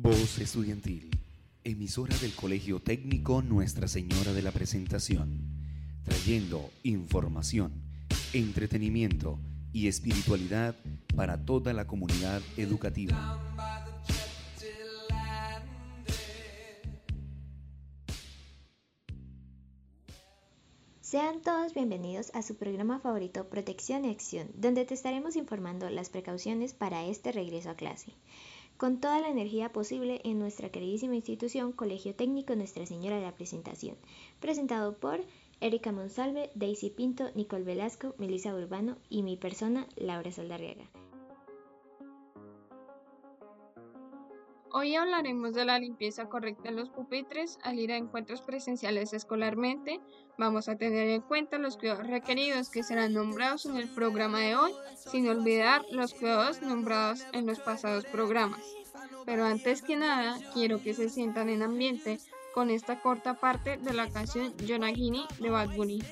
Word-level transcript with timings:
Voz 0.00 0.38
Estudiantil, 0.38 1.10
emisora 1.64 2.16
del 2.18 2.32
Colegio 2.32 2.78
Técnico 2.78 3.42
Nuestra 3.42 3.88
Señora 3.88 4.32
de 4.32 4.42
la 4.42 4.52
Presentación, 4.52 5.40
trayendo 6.04 6.70
información, 6.84 7.72
entretenimiento 8.32 9.40
y 9.72 9.88
espiritualidad 9.88 10.76
para 11.16 11.44
toda 11.44 11.72
la 11.72 11.88
comunidad 11.88 12.40
educativa. 12.56 13.42
Sean 21.00 21.42
todos 21.42 21.74
bienvenidos 21.74 22.30
a 22.34 22.42
su 22.42 22.54
programa 22.54 23.00
favorito 23.00 23.48
Protección 23.48 24.04
y 24.04 24.10
Acción, 24.10 24.48
donde 24.54 24.84
te 24.84 24.94
estaremos 24.94 25.34
informando 25.34 25.90
las 25.90 26.08
precauciones 26.08 26.72
para 26.72 27.04
este 27.04 27.32
regreso 27.32 27.70
a 27.70 27.74
clase 27.74 28.12
con 28.78 29.00
toda 29.00 29.20
la 29.20 29.28
energía 29.28 29.72
posible 29.72 30.20
en 30.24 30.38
nuestra 30.38 30.70
queridísima 30.70 31.16
institución 31.16 31.72
Colegio 31.72 32.14
Técnico 32.14 32.54
Nuestra 32.54 32.86
Señora 32.86 33.16
de 33.16 33.22
la 33.22 33.34
Presentación, 33.34 33.96
presentado 34.38 34.96
por 34.96 35.20
Erika 35.60 35.90
Monsalve, 35.90 36.50
Daisy 36.54 36.88
Pinto, 36.88 37.30
Nicole 37.34 37.64
Velasco, 37.64 38.14
Melissa 38.18 38.54
Urbano 38.54 38.96
y 39.10 39.24
mi 39.24 39.36
persona, 39.36 39.88
Laura 39.96 40.30
Saldarriaga. 40.30 40.84
Hoy 44.70 44.96
hablaremos 44.96 45.54
de 45.54 45.64
la 45.64 45.78
limpieza 45.78 46.28
correcta 46.28 46.68
en 46.68 46.76
los 46.76 46.90
pupitres 46.90 47.58
al 47.62 47.78
ir 47.78 47.90
a 47.90 47.96
encuentros 47.96 48.42
presenciales 48.42 49.14
escolarmente. 49.14 50.00
Vamos 50.36 50.68
a 50.68 50.76
tener 50.76 51.08
en 51.08 51.22
cuenta 51.22 51.58
los 51.58 51.78
cuidados 51.78 52.06
requeridos 52.06 52.68
que 52.68 52.82
serán 52.82 53.14
nombrados 53.14 53.64
en 53.64 53.76
el 53.76 53.88
programa 53.88 54.40
de 54.40 54.56
hoy, 54.56 54.72
sin 54.96 55.28
olvidar 55.28 55.84
los 55.90 56.12
cuidados 56.12 56.60
nombrados 56.60 57.24
en 57.32 57.46
los 57.46 57.60
pasados 57.60 58.04
programas. 58.04 58.60
Pero 59.24 59.44
antes 59.44 59.80
que 59.82 59.96
nada, 59.96 60.38
quiero 60.52 60.82
que 60.82 60.92
se 60.92 61.08
sientan 61.08 61.48
en 61.48 61.62
ambiente 61.62 62.18
con 62.52 62.68
esta 62.68 63.00
corta 63.00 63.34
parte 63.34 63.78
de 63.78 63.94
la 63.94 64.10
canción 64.10 64.52
Jonagini 64.66 65.24
de 65.40 65.50
Bad 65.50 65.74
Bunny. 65.76 66.02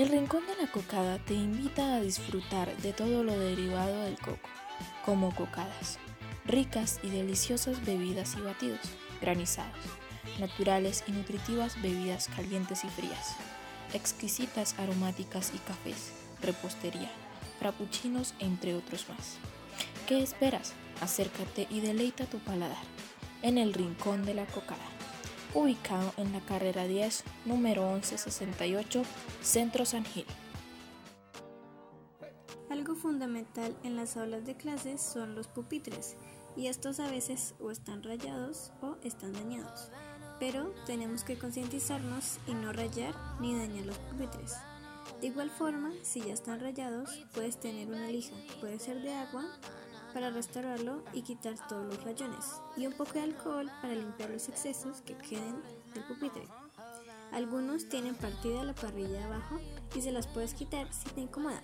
El 0.00 0.08
Rincón 0.08 0.46
de 0.46 0.56
la 0.56 0.72
Cocada 0.72 1.18
te 1.18 1.34
invita 1.34 1.94
a 1.94 2.00
disfrutar 2.00 2.74
de 2.78 2.94
todo 2.94 3.22
lo 3.22 3.38
derivado 3.38 4.04
del 4.04 4.16
coco, 4.18 4.48
como 5.04 5.34
cocadas, 5.34 5.98
ricas 6.46 7.00
y 7.02 7.10
deliciosas 7.10 7.84
bebidas 7.84 8.34
y 8.38 8.40
batidos, 8.40 8.80
granizados, 9.20 9.76
naturales 10.38 11.04
y 11.06 11.12
nutritivas 11.12 11.82
bebidas 11.82 12.28
calientes 12.34 12.82
y 12.84 12.88
frías, 12.88 13.36
exquisitas 13.92 14.74
aromáticas 14.78 15.52
y 15.54 15.58
cafés, 15.58 16.12
repostería, 16.40 17.10
frappuccinos, 17.58 18.32
entre 18.38 18.74
otros 18.74 19.06
más. 19.10 19.36
¿Qué 20.08 20.22
esperas? 20.22 20.72
Acércate 21.02 21.66
y 21.68 21.80
deleita 21.80 22.24
tu 22.24 22.38
paladar 22.38 22.84
en 23.42 23.58
el 23.58 23.74
Rincón 23.74 24.24
de 24.24 24.32
la 24.32 24.46
Cocada 24.46 24.99
ubicado 25.54 26.12
en 26.16 26.32
la 26.32 26.40
carrera 26.40 26.86
10, 26.86 27.24
número 27.44 27.90
1168, 27.92 29.02
Centro 29.42 29.84
San 29.84 30.04
Gil. 30.04 30.26
Algo 32.70 32.94
fundamental 32.94 33.76
en 33.82 33.96
las 33.96 34.16
aulas 34.16 34.44
de 34.46 34.56
clases 34.56 35.00
son 35.00 35.34
los 35.34 35.48
pupitres, 35.48 36.16
y 36.56 36.68
estos 36.68 37.00
a 37.00 37.10
veces 37.10 37.54
o 37.60 37.70
están 37.70 38.02
rayados 38.02 38.72
o 38.80 38.96
están 39.02 39.32
dañados. 39.32 39.90
Pero 40.38 40.72
tenemos 40.86 41.24
que 41.24 41.38
concientizarnos 41.38 42.38
y 42.46 42.54
no 42.54 42.72
rayar 42.72 43.14
ni 43.40 43.56
dañar 43.56 43.86
los 43.86 43.98
pupitres. 43.98 44.54
De 45.20 45.26
igual 45.26 45.50
forma, 45.50 45.92
si 46.02 46.20
ya 46.20 46.32
están 46.32 46.60
rayados, 46.60 47.26
puedes 47.34 47.58
tener 47.58 47.88
una 47.88 48.08
lija, 48.08 48.34
puede 48.60 48.78
ser 48.78 49.02
de 49.02 49.12
agua 49.12 49.44
para 50.12 50.30
restaurarlo 50.30 51.02
y 51.12 51.22
quitar 51.22 51.54
todos 51.68 51.86
los 51.86 52.04
rayones, 52.04 52.44
y 52.76 52.86
un 52.86 52.92
poco 52.92 53.12
de 53.12 53.22
alcohol 53.22 53.70
para 53.80 53.94
limpiar 53.94 54.30
los 54.30 54.48
excesos 54.48 55.00
que 55.02 55.16
queden 55.16 55.62
del 55.94 56.04
pupitre. 56.04 56.44
Algunos 57.32 57.88
tienen 57.88 58.14
partida 58.14 58.64
la 58.64 58.74
parrilla 58.74 59.18
de 59.18 59.24
abajo 59.24 59.60
y 59.94 60.00
se 60.00 60.12
las 60.12 60.26
puedes 60.26 60.54
quitar 60.54 60.92
si 60.92 61.08
te 61.10 61.20
incomoda, 61.20 61.62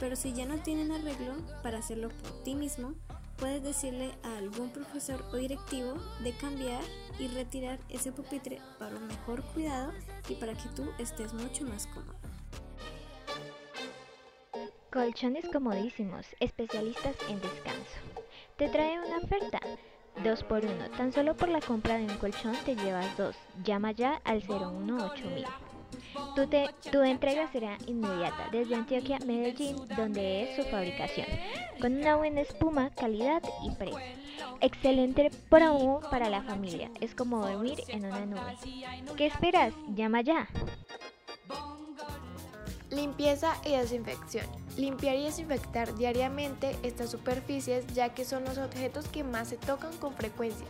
pero 0.00 0.16
si 0.16 0.32
ya 0.32 0.46
no 0.46 0.58
tienen 0.58 0.92
arreglo 0.92 1.34
para 1.62 1.78
hacerlo 1.78 2.08
por 2.08 2.42
ti 2.42 2.54
mismo, 2.54 2.94
puedes 3.36 3.62
decirle 3.62 4.12
a 4.22 4.38
algún 4.38 4.70
profesor 4.70 5.24
o 5.32 5.36
directivo 5.36 5.94
de 6.22 6.36
cambiar 6.36 6.82
y 7.18 7.28
retirar 7.28 7.78
ese 7.88 8.12
pupitre 8.12 8.60
para 8.78 8.96
un 8.96 9.06
mejor 9.06 9.42
cuidado 9.54 9.92
y 10.28 10.34
para 10.34 10.54
que 10.54 10.68
tú 10.70 10.84
estés 10.98 11.32
mucho 11.34 11.64
más 11.64 11.86
cómodo. 11.86 12.25
Colchones 14.96 15.44
comodísimos, 15.52 16.24
especialistas 16.40 17.16
en 17.28 17.38
descanso. 17.38 17.98
Te 18.56 18.66
trae 18.70 18.98
una 18.98 19.18
oferta. 19.18 19.60
2 20.24 20.44
por 20.44 20.64
1 20.64 20.92
Tan 20.96 21.12
solo 21.12 21.36
por 21.36 21.50
la 21.50 21.60
compra 21.60 21.98
de 21.98 22.04
un 22.04 22.16
colchón 22.16 22.54
te 22.64 22.74
llevas 22.76 23.14
dos. 23.18 23.36
Llama 23.62 23.92
ya 23.92 24.22
al 24.24 24.40
018000. 24.40 25.44
Tu, 26.34 26.48
tu 26.90 27.02
entrega 27.02 27.46
será 27.52 27.76
inmediata 27.86 28.48
desde 28.50 28.74
Antioquia, 28.74 29.18
Medellín, 29.26 29.76
donde 29.98 30.44
es 30.44 30.56
su 30.56 30.62
fabricación, 30.70 31.26
con 31.78 31.94
una 31.94 32.16
buena 32.16 32.40
espuma, 32.40 32.88
calidad 32.88 33.42
y 33.64 33.72
precio. 33.72 34.00
Excelente 34.62 35.30
promo 35.50 36.00
para 36.10 36.30
la 36.30 36.42
familia, 36.42 36.90
es 37.02 37.14
como 37.14 37.46
dormir 37.46 37.80
en 37.88 38.06
una 38.06 38.24
nube. 38.24 38.56
¿Qué 39.14 39.26
esperas? 39.26 39.74
Llama 39.94 40.22
ya. 40.22 40.48
Limpieza 42.96 43.52
y 43.62 43.72
desinfección. 43.72 44.46
Limpiar 44.78 45.16
y 45.16 45.24
desinfectar 45.24 45.94
diariamente 45.96 46.78
estas 46.82 47.10
superficies 47.10 47.86
ya 47.88 48.14
que 48.14 48.24
son 48.24 48.44
los 48.44 48.56
objetos 48.56 49.06
que 49.08 49.22
más 49.22 49.48
se 49.48 49.58
tocan 49.58 49.94
con 49.98 50.14
frecuencia. 50.14 50.66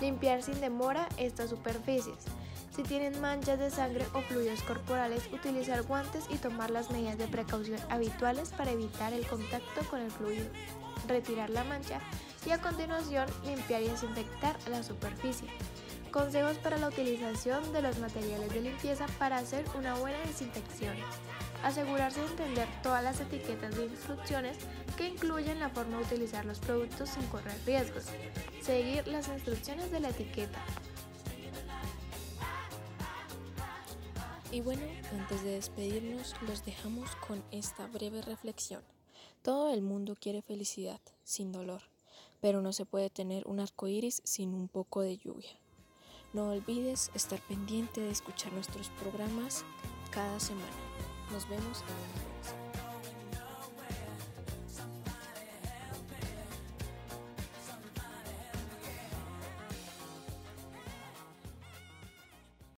Limpiar 0.00 0.42
sin 0.42 0.60
demora 0.60 1.08
estas 1.16 1.50
superficies. 1.50 2.18
Si 2.74 2.82
tienen 2.82 3.20
manchas 3.20 3.60
de 3.60 3.70
sangre 3.70 4.04
o 4.14 4.20
fluidos 4.22 4.64
corporales, 4.64 5.28
utilizar 5.32 5.84
guantes 5.84 6.24
y 6.28 6.38
tomar 6.38 6.70
las 6.70 6.90
medidas 6.90 7.18
de 7.18 7.28
precaución 7.28 7.78
habituales 7.88 8.50
para 8.50 8.72
evitar 8.72 9.12
el 9.12 9.24
contacto 9.24 9.88
con 9.88 10.00
el 10.00 10.10
fluido. 10.10 10.46
Retirar 11.06 11.50
la 11.50 11.62
mancha 11.62 12.00
y 12.44 12.50
a 12.50 12.58
continuación 12.58 13.28
limpiar 13.46 13.80
y 13.82 13.90
desinfectar 13.90 14.56
la 14.68 14.82
superficie. 14.82 15.48
Consejos 16.14 16.56
para 16.58 16.78
la 16.78 16.86
utilización 16.86 17.72
de 17.72 17.82
los 17.82 17.98
materiales 17.98 18.48
de 18.54 18.60
limpieza 18.60 19.06
para 19.18 19.38
hacer 19.38 19.64
una 19.76 19.96
buena 19.96 20.20
desinfección 20.20 20.94
asegurarse 21.64 22.20
de 22.20 22.26
entender 22.26 22.68
todas 22.84 23.02
las 23.02 23.20
etiquetas 23.20 23.74
de 23.74 23.86
instrucciones 23.86 24.58
que 24.96 25.08
incluyen 25.08 25.58
la 25.58 25.70
forma 25.70 25.98
de 25.98 26.04
utilizar 26.04 26.44
los 26.44 26.60
productos 26.60 27.08
sin 27.08 27.24
correr 27.24 27.58
riesgos, 27.66 28.04
seguir 28.62 29.08
las 29.08 29.26
instrucciones 29.26 29.90
de 29.90 29.98
la 29.98 30.10
etiqueta. 30.10 30.62
Y 34.52 34.60
bueno, 34.60 34.82
antes 35.18 35.42
de 35.42 35.50
despedirnos, 35.50 36.36
los 36.46 36.64
dejamos 36.64 37.10
con 37.16 37.42
esta 37.50 37.88
breve 37.88 38.22
reflexión. 38.22 38.84
Todo 39.42 39.74
el 39.74 39.82
mundo 39.82 40.14
quiere 40.20 40.42
felicidad, 40.42 41.00
sin 41.24 41.50
dolor, 41.50 41.82
pero 42.40 42.62
no 42.62 42.72
se 42.72 42.86
puede 42.86 43.10
tener 43.10 43.42
un 43.48 43.58
arco 43.58 43.88
iris 43.88 44.22
sin 44.24 44.54
un 44.54 44.68
poco 44.68 45.00
de 45.00 45.16
lluvia. 45.16 45.63
No 46.34 46.50
olvides 46.50 47.12
estar 47.14 47.40
pendiente 47.42 48.00
de 48.00 48.10
escuchar 48.10 48.52
nuestros 48.52 48.88
programas 48.88 49.64
cada 50.10 50.40
semana. 50.40 50.66
Nos 51.32 51.48
vemos 51.48 51.80
en 51.82 51.86
la 51.86 52.32
próxima. 52.32 52.63